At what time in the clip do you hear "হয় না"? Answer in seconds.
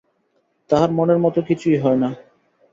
1.77-2.09